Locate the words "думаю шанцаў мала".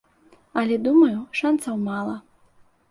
0.89-2.21